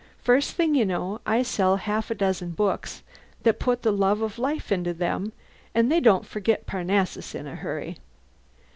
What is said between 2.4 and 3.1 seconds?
books